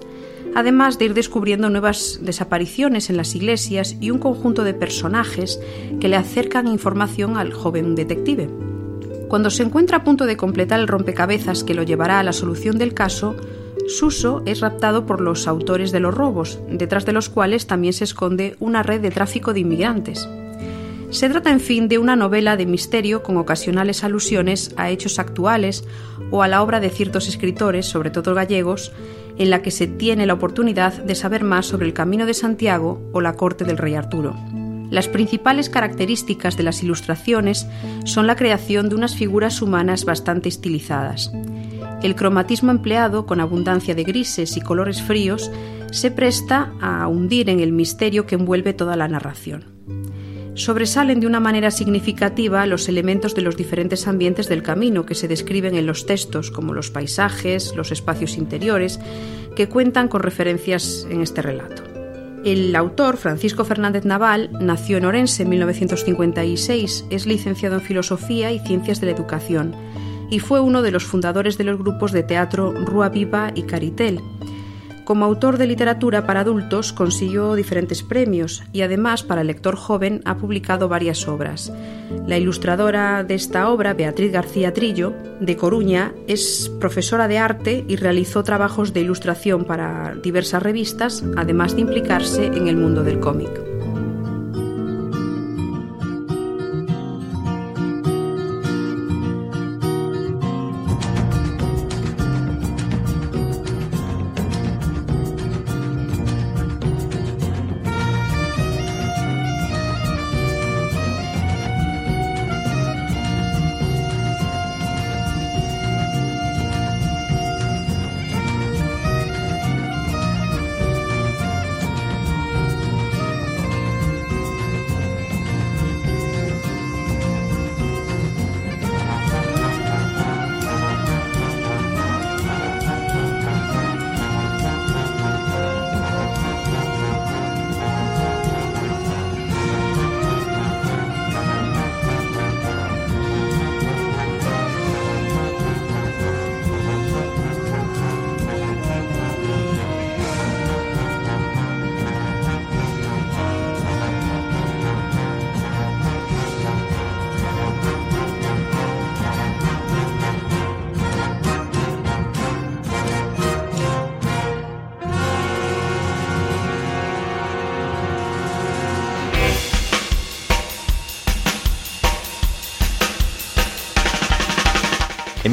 [0.55, 5.59] además de ir descubriendo nuevas desapariciones en las iglesias y un conjunto de personajes
[5.99, 8.49] que le acercan información al joven detective.
[9.27, 12.77] Cuando se encuentra a punto de completar el rompecabezas que lo llevará a la solución
[12.77, 13.35] del caso,
[13.87, 18.05] Suso es raptado por los autores de los robos, detrás de los cuales también se
[18.05, 20.27] esconde una red de tráfico de inmigrantes.
[21.11, 25.83] Se trata, en fin, de una novela de misterio con ocasionales alusiones a hechos actuales
[26.31, 28.91] o a la obra de ciertos escritores, sobre todo gallegos,
[29.37, 33.01] en la que se tiene la oportunidad de saber más sobre el Camino de Santiago
[33.11, 34.35] o la corte del rey Arturo.
[34.91, 37.67] Las principales características de las ilustraciones
[38.05, 41.31] son la creación de unas figuras humanas bastante estilizadas.
[42.03, 45.51] El cromatismo empleado, con abundancia de grises y colores fríos,
[45.91, 49.75] se presta a hundir en el misterio que envuelve toda la narración
[50.55, 55.27] sobresalen de una manera significativa los elementos de los diferentes ambientes del camino que se
[55.27, 58.99] describen en los textos, como los paisajes, los espacios interiores,
[59.55, 61.83] que cuentan con referencias en este relato.
[62.43, 68.59] El autor, Francisco Fernández Naval, nació en Orense en 1956, es licenciado en Filosofía y
[68.59, 69.75] Ciencias de la Educación
[70.29, 74.19] y fue uno de los fundadores de los grupos de teatro Rúa Viva y Caritel.
[75.05, 80.21] Como autor de literatura para adultos consiguió diferentes premios y además para el lector joven
[80.25, 81.71] ha publicado varias obras.
[82.25, 87.97] La ilustradora de esta obra, Beatriz García Trillo, de Coruña, es profesora de arte y
[87.97, 93.74] realizó trabajos de ilustración para diversas revistas, además de implicarse en el mundo del cómic.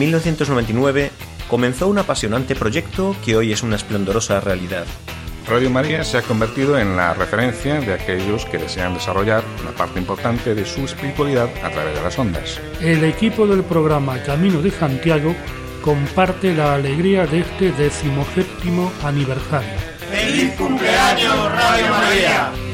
[0.02, 1.12] 1999
[1.48, 4.84] comenzó un apasionante proyecto que hoy es una esplendorosa realidad.
[5.48, 10.00] Radio María se ha convertido en la referencia de aquellos que desean desarrollar una parte
[10.00, 12.60] importante de su espiritualidad a través de las ondas.
[12.80, 15.34] El equipo del programa Camino de Santiago
[15.82, 19.74] comparte la alegría de este decimoséptimo aniversario.
[20.10, 22.71] ¡Feliz cumpleaños, Radio María!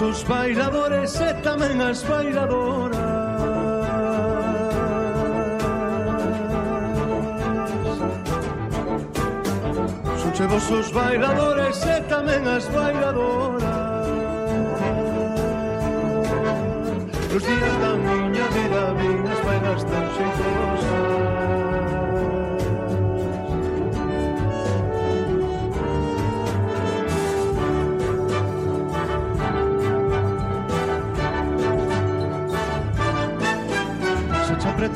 [0.00, 3.00] os bailadores e tamén as bailadoras.
[10.20, 14.06] Son chevos os bailadores e tamén as bailadoras.
[17.32, 20.75] Los días da miña vida vin as bailas tan xeitoras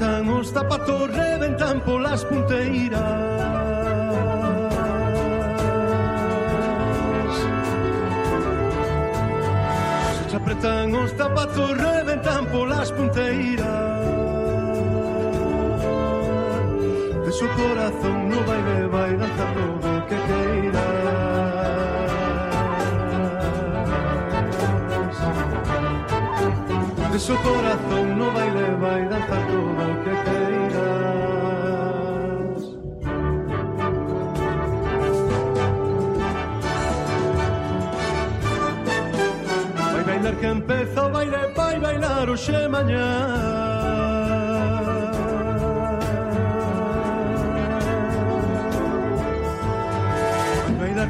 [0.00, 3.00] rebentan, os zapatos reventan polas punteiras.
[10.28, 14.00] Se apretan os zapatos reventan polas punteiras.
[17.24, 21.50] De su corazón no baile vai danzar todo o que queiras.
[27.12, 29.18] de su corazón no baile, baila,
[42.36, 43.70] quero mañá manhã.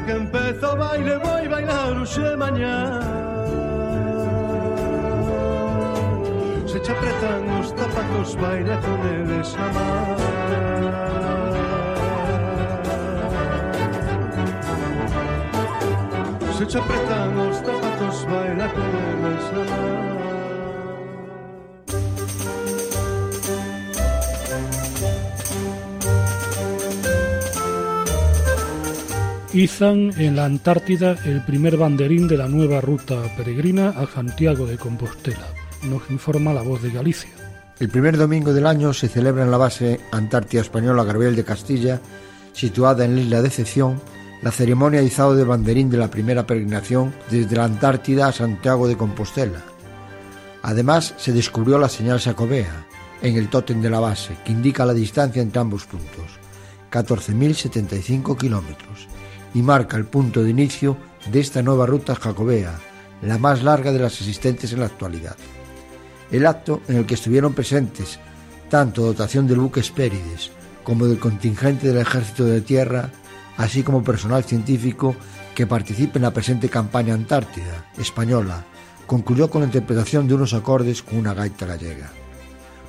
[0.05, 2.99] Que empeza o baile, vai bailar o che mañá
[6.65, 10.17] Se che apretan os zapatos, baila con eles a mar.
[16.57, 20.30] Se che apretan os zapatos, baila con eles a mar.
[29.53, 34.77] Izan en la Antártida el primer banderín de la nueva ruta peregrina a Santiago de
[34.77, 35.45] Compostela.
[35.83, 37.29] Nos informa la voz de Galicia.
[37.77, 41.99] El primer domingo del año se celebra en la base Antártida Española Gabriel de Castilla,
[42.53, 43.99] situada en la isla de Excepción,
[44.41, 48.95] la ceremonia izado de banderín de la primera peregrinación desde la Antártida a Santiago de
[48.95, 49.61] Compostela.
[50.61, 52.87] Además, se descubrió la señal Sacobea
[53.21, 56.39] en el tótem de la base, que indica la distancia entre ambos puntos,
[56.89, 59.09] 14.075 kilómetros,
[59.53, 60.97] y marca el punto de inicio
[61.31, 62.79] de esta nueva ruta jacobea,
[63.21, 65.35] la más larga de las existentes en la actualidad.
[66.31, 68.19] El acto en el que estuvieron presentes
[68.69, 70.51] tanto dotación del buque Espérides
[70.83, 73.11] como del contingente del Ejército de Tierra,
[73.57, 75.15] así como personal científico
[75.53, 78.65] que participe en la presente campaña antártida española,
[79.05, 82.09] concluyó con la interpretación de unos acordes con una gaita gallega.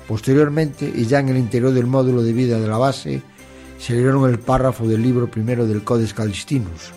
[0.07, 3.21] Posteriormente, y ya en el interior del módulo de vida de la base,
[3.83, 6.93] se leyeron el párrafo del libro primero del Codex Calistinus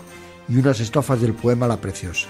[0.47, 2.29] y unas estrofas del poema La Preciosa.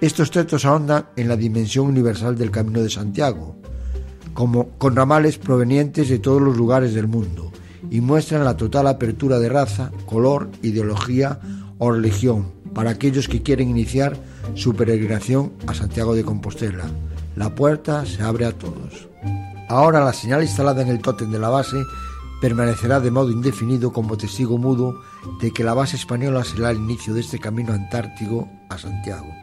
[0.00, 3.54] Estos textos ahondan en la dimensión universal del Camino de Santiago,
[4.32, 7.52] como con ramales provenientes de todos los lugares del mundo,
[7.92, 11.38] y muestran la total apertura de raza, color, ideología
[11.78, 14.16] o religión para aquellos que quieren iniciar
[14.54, 16.86] su peregrinación a Santiago de Compostela.
[17.36, 19.08] La puerta se abre a todos.
[19.68, 21.76] Ahora la señal instalada en el tótem de la base
[22.40, 25.00] permanecerá de modo indefinido como testigo mudo
[25.40, 29.34] de que la base española será el inicio de este camino antártico a Santiago.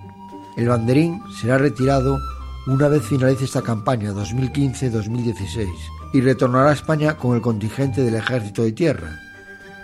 [0.57, 2.19] El banderín será retirado
[2.67, 5.67] una vez finalice esta campaña 2015-2016
[6.13, 9.19] y retornará a España con el contingente del Ejército de Tierra.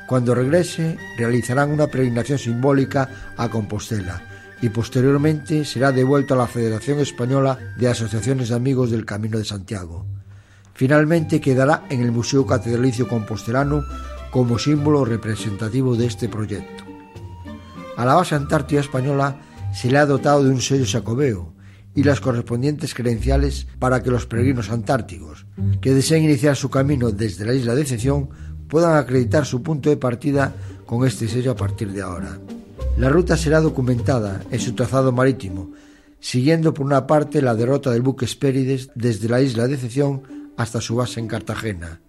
[0.07, 4.21] Cuando regrese, realizarán una peregrinación simbólica a Compostela
[4.61, 9.45] y posteriormente será devuelto a la Federación Española de Asociaciones de Amigos del Camino de
[9.45, 10.05] Santiago.
[10.78, 13.84] Finalmente quedará en el Museo Catedralicio Compostelano
[14.30, 16.84] como símbolo representativo de este proyecto.
[17.97, 19.41] A la base antártida española
[19.73, 21.51] se le ha dotado de un sello sacobeo
[21.95, 25.47] y las correspondientes credenciales para que los peregrinos antárticos
[25.82, 28.30] que deseen iniciar su camino desde la isla de Excepción
[28.67, 30.53] puedan acreditar su punto de partida
[30.86, 32.38] con este sello a partir de ahora.
[32.99, 35.71] La ruta será documentada en su trazado marítimo,
[36.19, 40.81] siguiendo por una parte la derrota del buque Espérides desde la isla de Excepción hasta
[40.81, 42.01] su base en Cartagena,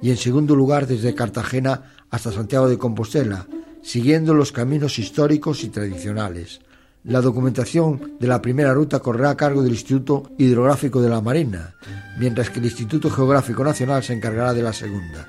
[0.00, 3.46] y en segundo lugar desde Cartagena hasta Santiago de Compostela,
[3.82, 6.60] siguiendo los caminos históricos y tradicionales.
[7.04, 11.74] La documentación de la primera ruta correrá a cargo del Instituto Hidrográfico de la Marina,
[12.18, 15.26] mientras que el Instituto Geográfico Nacional se encargará de la segunda.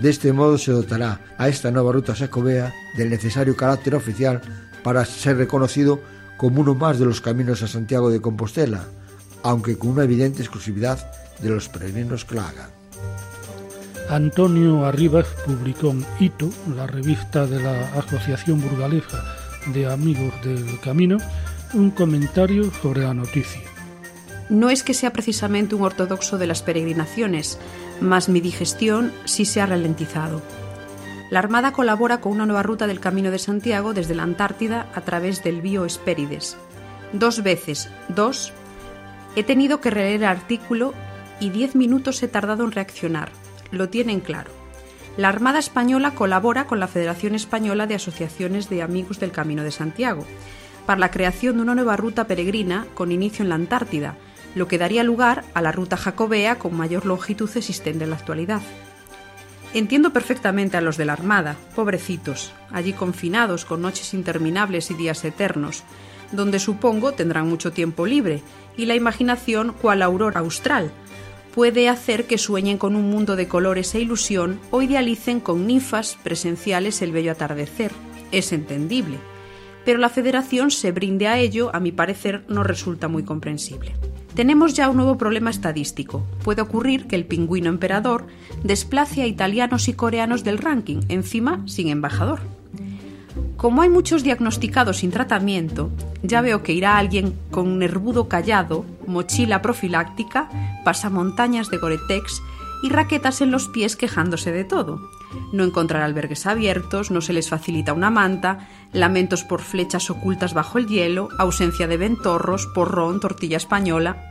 [0.00, 4.40] De este modo se dotará a esta nueva ruta sacobea del necesario carácter oficial
[4.84, 6.00] para ser reconocido
[6.36, 8.84] como uno más de los caminos a Santiago de Compostela,
[9.42, 11.10] aunque con una evidente exclusividad
[11.40, 12.70] de los peregrinos que la hagan.
[14.08, 19.22] Antonio Arribas publicó en Hito, la revista de la Asociación Burgalesa
[19.72, 21.18] de Amigos del Camino,
[21.74, 23.62] un comentario sobre la noticia.
[24.48, 27.58] No es que sea precisamente un ortodoxo de las peregrinaciones,
[28.00, 30.40] mas mi digestión sí se ha ralentizado.
[31.30, 35.00] La Armada colabora con una nueva ruta del Camino de Santiago desde la Antártida a
[35.00, 36.56] través del Bío Espérides.
[37.12, 38.52] Dos veces, dos,
[39.34, 40.94] he tenido que releer el artículo
[41.40, 43.30] y diez minutos he tardado en reaccionar.
[43.70, 44.50] Lo tienen claro.
[45.16, 49.70] La Armada Española colabora con la Federación Española de Asociaciones de Amigos del Camino de
[49.70, 50.26] Santiago
[50.84, 54.16] para la creación de una nueva ruta peregrina con inicio en la Antártida,
[54.54, 58.62] lo que daría lugar a la ruta jacobea con mayor longitud existente en la actualidad.
[59.74, 65.24] Entiendo perfectamente a los de la Armada, pobrecitos, allí confinados con noches interminables y días
[65.24, 65.82] eternos,
[66.32, 68.42] donde supongo tendrán mucho tiempo libre,
[68.76, 70.92] y la imaginación, cual aurora austral,
[71.56, 76.18] puede hacer que sueñen con un mundo de colores e ilusión o idealicen con ninfas
[76.22, 77.92] presenciales el bello atardecer.
[78.30, 79.16] Es entendible.
[79.86, 83.94] Pero la federación se brinde a ello, a mi parecer, no resulta muy comprensible.
[84.34, 86.26] Tenemos ya un nuevo problema estadístico.
[86.44, 88.26] Puede ocurrir que el pingüino emperador
[88.62, 92.40] desplace a italianos y coreanos del ranking, encima sin embajador.
[93.66, 95.90] Como hay muchos diagnosticados sin tratamiento,
[96.22, 100.48] ya veo que irá alguien con nervudo callado, mochila profiláctica,
[100.84, 102.40] pasamontañas de Goretex
[102.84, 105.00] y raquetas en los pies quejándose de todo.
[105.52, 110.78] No encontrar albergues abiertos, no se les facilita una manta, lamentos por flechas ocultas bajo
[110.78, 114.30] el hielo, ausencia de ventorros, porrón, tortilla española.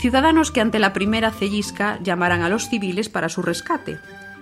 [0.00, 4.00] Ciudadanos que ante la primera cellisca llamarán a los civiles para su rescate,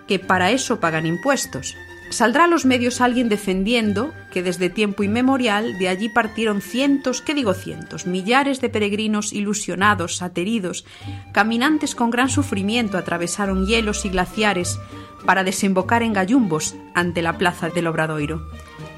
[0.09, 1.77] que para eso pagan impuestos,
[2.11, 7.35] Saldrá a los medios alguien defendiendo que desde tiempo inmemorial de allí partieron cientos, ¿qué
[7.35, 8.07] digo cientos?
[8.07, 10.85] Millares de peregrinos ilusionados, ateridos,
[11.33, 14.79] caminantes con gran sufrimiento atravesaron hielos y glaciares
[15.25, 18.49] para desembocar en gallumbos ante la plaza del Obradoiro.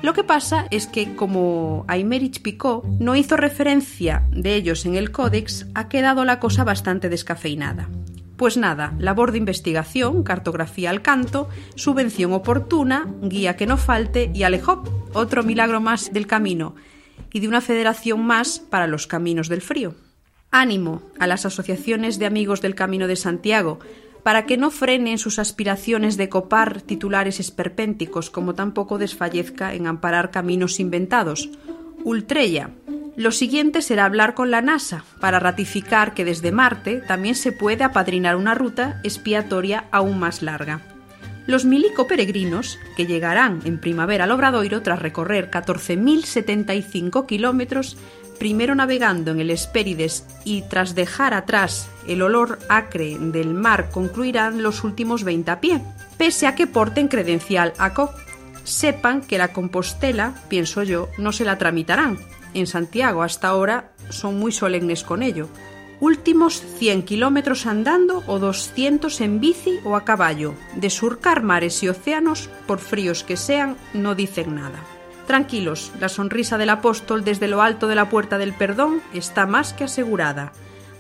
[0.03, 5.11] Lo que pasa es que, como Aymerich Picot no hizo referencia de ellos en el
[5.11, 7.89] códex, ha quedado la cosa bastante descafeinada.
[8.39, 14.45] Pues nada, labor de investigación, cartografía al canto, subvención oportuna, guía que no falte y
[14.45, 16.77] alejó, otro milagro más del camino
[17.33, 19.97] y de una federación más para los caminos del frío.
[20.53, 23.81] Ánimo a las asociaciones de amigos del Camino de Santiago
[24.23, 30.31] para que no frenen sus aspiraciones de copar titulares esperpénticos como tampoco desfallezca en amparar
[30.31, 31.51] caminos inventados.
[32.05, 32.71] Ultrella,
[33.19, 37.83] lo siguiente será hablar con la NASA para ratificar que desde Marte también se puede
[37.83, 40.83] apadrinar una ruta expiatoria aún más larga.
[41.45, 47.97] Los milico peregrinos, que llegarán en primavera al Obradoiro tras recorrer 14.075 kilómetros,
[48.39, 54.63] primero navegando en el Hespérides y tras dejar atrás el olor acre del mar, concluirán
[54.63, 55.83] los últimos 20 a pie,
[56.19, 58.15] pese a que porten credencial ACO.
[58.63, 62.19] Sepan que la Compostela, pienso yo, no se la tramitarán,
[62.55, 65.49] en Santiago hasta ahora son muy solemnes con ello.
[66.01, 70.55] Últimos 100 kilómetros andando o 200 en bici o a caballo.
[70.77, 74.79] De surcar mares y océanos, por fríos que sean, no dicen nada.
[75.27, 79.73] Tranquilos, la sonrisa del apóstol desde lo alto de la puerta del perdón está más
[79.73, 80.53] que asegurada.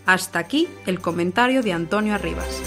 [0.04, 2.62] Hasta aquí el comentario de Antonio Arribas.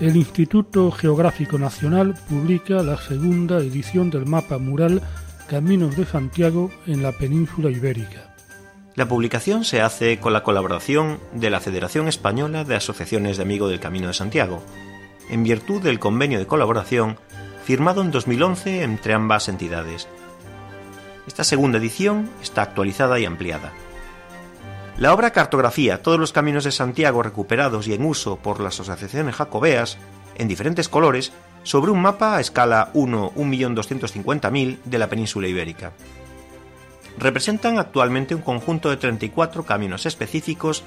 [0.00, 5.02] El Instituto Geográfico Nacional publica la segunda edición del mapa mural
[5.48, 8.34] Caminos de Santiago en la península ibérica.
[8.96, 13.70] La publicación se hace con la colaboración de la Federación Española de Asociaciones de Amigos
[13.70, 14.62] del Camino de Santiago,
[15.28, 17.16] en virtud del convenio de colaboración
[17.64, 20.08] firmado en 2011 entre ambas entidades.
[21.26, 23.72] Esta segunda edición está actualizada y ampliada.
[24.96, 29.34] La obra cartografía todos los caminos de Santiago recuperados y en uso por las asociaciones
[29.34, 29.98] jacobeas,
[30.36, 31.32] en diferentes colores,
[31.64, 35.92] sobre un mapa a escala 1-1.250.000 de la península ibérica.
[37.18, 40.84] Representan actualmente un conjunto de 34 caminos específicos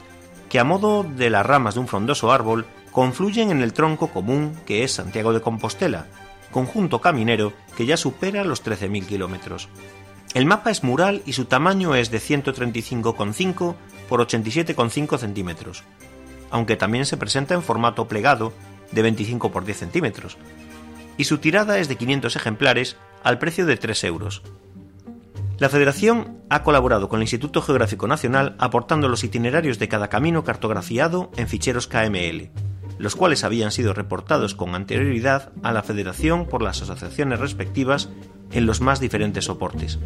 [0.47, 4.57] que a modo de las ramas de un frondoso árbol confluyen en el tronco común
[4.65, 6.05] que es Santiago de Compostela,
[6.51, 9.67] conjunto caminero que ya supera los 13.000 kilómetros.
[10.33, 13.75] El mapa es mural y su tamaño es de 135,5
[14.07, 15.83] por 87,5 centímetros,
[16.49, 18.53] aunque también se presenta en formato plegado
[18.91, 20.37] de 25 por 10 centímetros,
[21.17, 24.41] y su tirada es de 500 ejemplares al precio de 3 euros.
[25.59, 30.43] La Federación ha colaborado con el Instituto Geográfico Nacional aportando los itinerarios de cada camino
[30.43, 32.51] cartografiado en ficheros KML,
[32.99, 38.09] los cuales habían sido reportados con anterioridad a la Federación por las asociaciones respectivas
[38.51, 39.97] en los más diferentes soportes.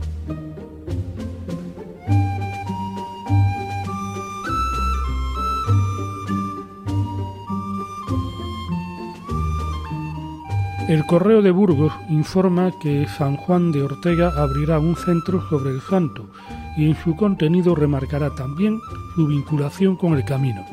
[10.88, 15.82] El Correo de Burgos informa que San Juan de Ortega abrirá un centro sobre el
[15.82, 16.30] santo
[16.76, 18.80] y en su contenido remarcará también
[19.16, 20.66] su vinculación con el camino.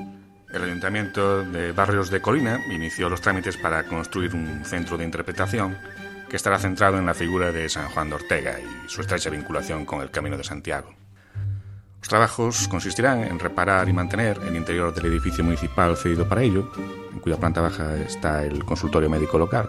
[0.53, 5.77] El Ayuntamiento de Barrios de Colina inició los trámites para construir un centro de interpretación
[6.29, 9.85] que estará centrado en la figura de San Juan de Ortega y su estrecha vinculación
[9.85, 10.95] con el Camino de Santiago.
[12.01, 16.71] Los trabajos consistirán en reparar y mantener el interior del edificio municipal cedido para ello,
[17.13, 19.69] en cuya planta baja está el consultorio médico local,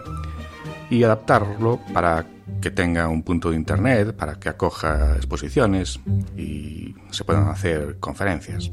[0.88, 2.26] y adaptarlo para
[2.60, 6.00] que tenga un punto de internet, para que acoja exposiciones
[6.36, 8.70] y se puedan hacer conferencias.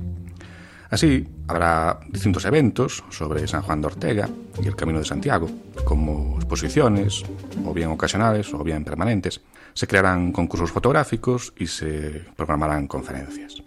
[0.89, 4.29] Así, habrá distintos eventos sobre San Juan de Ortega
[4.61, 5.49] y el Camino de Santiago,
[5.83, 7.23] como exposiciones,
[7.65, 9.41] o bien ocasionales o bien permanentes.
[9.77, 13.61] Se crearán concursos fotográficos y se programarán conferencias.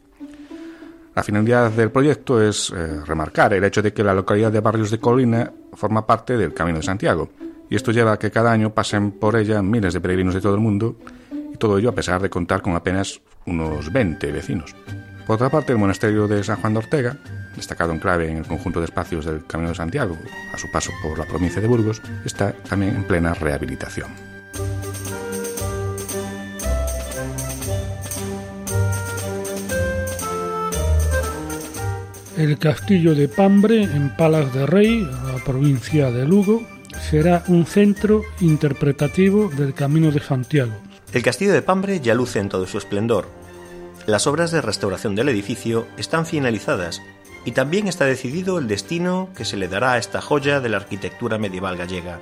[1.14, 4.90] La finalidad del proyecto es eh, remarcar el hecho de que la localidad de Barrios
[4.90, 7.30] de Colina forma parte del Camino de Santiago,
[7.68, 10.56] y esto lleva a que cada año pasen por ella miles de peregrinos de todo
[10.56, 10.96] el mundo,
[11.30, 14.74] y todo ello a pesar de contar con apenas unos 20 vecinos.
[15.28, 17.18] Por otra parte, el monasterio de San Juan de Ortega,
[17.54, 20.18] destacado en clave en el conjunto de espacios del Camino de Santiago,
[20.52, 24.29] a su paso por la provincia de Burgos, está también en plena rehabilitación.
[32.40, 36.62] El castillo de Pambre, en Palas de Rey, la provincia de Lugo,
[37.10, 40.72] será un centro interpretativo del Camino de Santiago.
[41.12, 43.28] El castillo de Pambre ya luce en todo su esplendor,
[44.06, 47.02] las obras de restauración del edificio están finalizadas
[47.44, 50.78] y también está decidido el destino que se le dará a esta joya de la
[50.78, 52.20] arquitectura medieval gallega.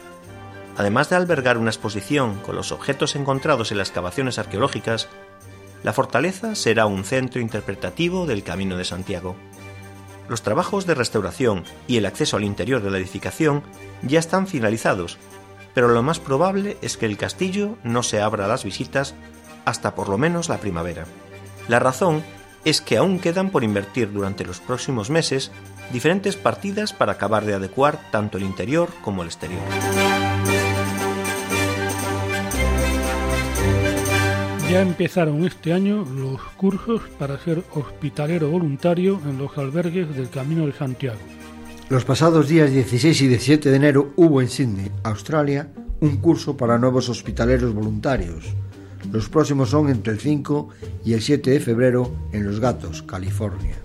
[0.76, 5.08] Además de albergar una exposición con los objetos encontrados en las excavaciones arqueológicas,
[5.84, 9.36] la fortaleza será un centro interpretativo del Camino de Santiago.
[10.28, 13.62] Los trabajos de restauración y el acceso al interior de la edificación
[14.02, 15.18] ya están finalizados,
[15.74, 19.14] pero lo más probable es que el castillo no se abra a las visitas
[19.64, 21.06] hasta por lo menos la primavera.
[21.68, 22.22] La razón
[22.64, 25.50] es que aún quedan por invertir durante los próximos meses
[25.92, 29.62] diferentes partidas para acabar de adecuar tanto el interior como el exterior.
[34.70, 40.66] Ya empezaron este año los cursos para ser hospitalero voluntario en los albergues del Camino
[40.66, 41.18] de Santiago.
[41.88, 45.68] Los pasados días 16 y 17 de enero hubo en Sydney, Australia,
[46.00, 48.54] un curso para nuevos hospitaleros voluntarios
[49.12, 50.68] los próximos son entre el 5
[51.04, 53.76] y el 7 de febrero en Los Gatos, California.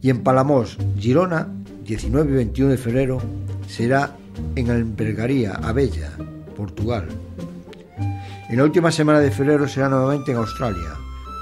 [0.00, 1.48] Y en Palamos, Girona,
[1.84, 3.20] 19 y 21 de febrero,
[3.66, 4.16] será
[4.54, 6.12] en Albergaría, Abella,
[6.56, 7.08] Portugal.
[8.52, 10.90] En la última semana de febrero será nuevamente en Australia,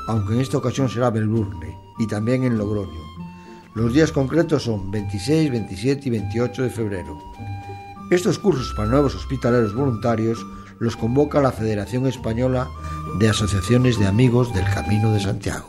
[0.06, 3.00] aunque en esta ocasión será Melbourne y también en Logroño.
[3.74, 7.18] Los días concretos son 26, 27 y 28 de febrero.
[8.12, 10.46] Estos cursos para nuevos hospitaleros voluntarios
[10.78, 12.68] los convoca la Federación Española
[13.18, 15.66] de Asociaciones de Amigos del Camino de Santiago.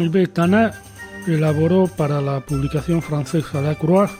[0.00, 0.74] Jean-Yves Tanat
[1.26, 4.10] elaboró para la publicación francesa La Croix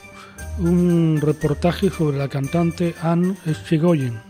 [0.58, 4.20] un reportaje sobre la cantante Anne Echegoyen,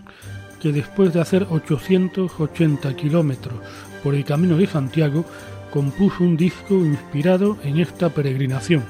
[0.60, 3.54] que después de hacer 880 kilómetros
[4.04, 5.24] por el Camino de Santiago,
[5.72, 8.84] compuso un disco inspirado en esta peregrinación.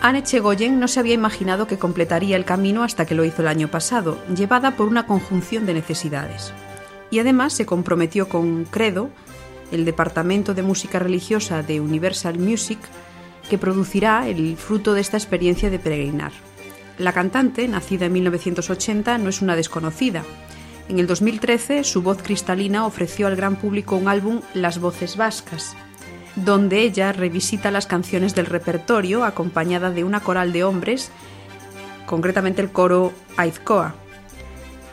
[0.00, 3.48] Anne Chegoyen no se había imaginado que completaría el camino hasta que lo hizo el
[3.48, 6.54] año pasado, llevada por una conjunción de necesidades.
[7.10, 9.10] Y además se comprometió con Credo,
[9.72, 12.78] el Departamento de Música Religiosa de Universal Music,
[13.50, 16.32] que producirá el fruto de esta experiencia de peregrinar.
[16.98, 20.22] La cantante, nacida en 1980, no es una desconocida.
[20.88, 25.74] En el 2013, su voz cristalina ofreció al gran público un álbum Las Voces Vascas,
[26.36, 31.10] donde ella revisita las canciones del repertorio acompañada de una coral de hombres,
[32.06, 34.01] concretamente el coro Aizcoa.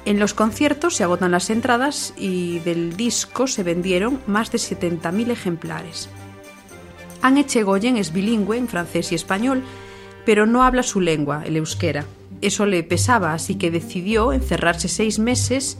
[0.10, 5.30] En los conciertos se agotan las entradas y del disco se vendieron más de 70.000
[5.30, 6.10] ejemplares.
[7.22, 9.62] Anne Echegoyen es bilingüe en francés y español,
[10.26, 12.05] pero no habla su lengua, el euskera.
[12.41, 15.78] Eso le pesaba, así que decidió encerrarse seis meses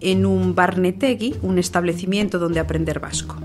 [0.00, 3.36] en un barnetegui, un establecimiento donde aprender vasco.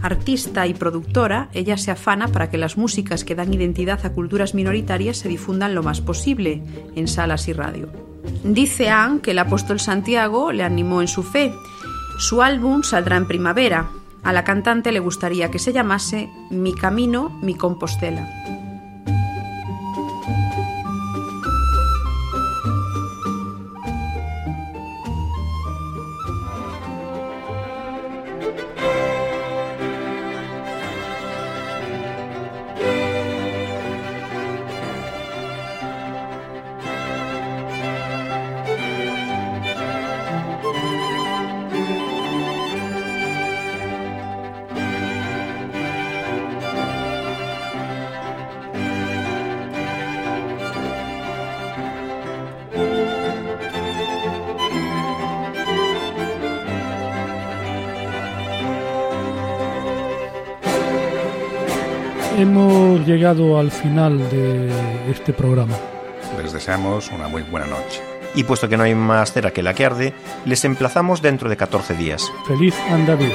[0.00, 4.54] Artista y productora, ella se afana para que las músicas que dan identidad a culturas
[4.54, 6.62] minoritarias se difundan lo más posible
[6.96, 8.13] en salas y radio.
[8.42, 11.52] Dice Anne que el apóstol Santiago le animó en su fe.
[12.18, 13.90] Su álbum saldrá en primavera.
[14.22, 18.63] A la cantante le gustaría que se llamase Mi Camino, mi Compostela.
[63.04, 64.70] Hemos llegado al final de
[65.10, 65.74] este programa.
[66.42, 68.00] Les deseamos una muy buena noche.
[68.34, 70.14] Y puesto que no hay más cera que la que arde,
[70.46, 72.32] les emplazamos dentro de 14 días.
[72.48, 73.34] Feliz andadura.